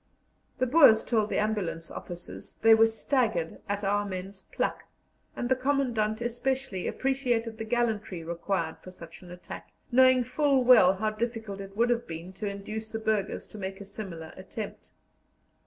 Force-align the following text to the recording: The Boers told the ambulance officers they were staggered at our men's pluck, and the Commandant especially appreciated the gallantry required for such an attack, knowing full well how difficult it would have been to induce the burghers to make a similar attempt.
The 0.57 0.65
Boers 0.65 1.03
told 1.03 1.29
the 1.29 1.37
ambulance 1.37 1.91
officers 1.91 2.55
they 2.63 2.73
were 2.73 2.87
staggered 2.87 3.61
at 3.69 3.83
our 3.83 4.03
men's 4.03 4.41
pluck, 4.51 4.85
and 5.35 5.47
the 5.47 5.55
Commandant 5.55 6.21
especially 6.21 6.87
appreciated 6.87 7.59
the 7.59 7.65
gallantry 7.65 8.23
required 8.23 8.77
for 8.79 8.89
such 8.89 9.21
an 9.21 9.29
attack, 9.29 9.69
knowing 9.91 10.23
full 10.23 10.63
well 10.63 10.93
how 10.95 11.11
difficult 11.11 11.61
it 11.61 11.77
would 11.77 11.91
have 11.91 12.07
been 12.07 12.33
to 12.33 12.47
induce 12.49 12.89
the 12.89 12.97
burghers 12.97 13.45
to 13.45 13.59
make 13.59 13.79
a 13.79 13.85
similar 13.85 14.33
attempt. 14.35 14.89